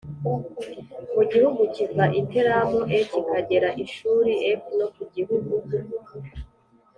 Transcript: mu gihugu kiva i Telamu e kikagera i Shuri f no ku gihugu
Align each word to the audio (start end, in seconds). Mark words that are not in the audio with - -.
mu 1.15 1.23
gihugu 1.31 1.61
kiva 1.73 2.05
i 2.19 2.21
Telamu 2.31 2.79
e 2.97 2.99
kikagera 3.09 3.69
i 3.83 3.85
Shuri 3.93 4.33
f 4.59 4.61
no 4.77 4.87
ku 4.93 5.01
gihugu 5.13 5.53